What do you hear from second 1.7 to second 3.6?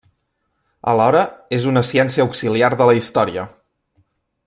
una ciència auxiliar de la història.